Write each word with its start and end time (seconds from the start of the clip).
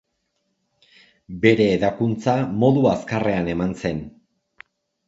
Bere 1.43 1.67
hedakuntza 1.75 2.35
modu 2.65 2.89
azkarrean 2.95 3.55
eman 3.57 3.79
zen. 3.85 4.07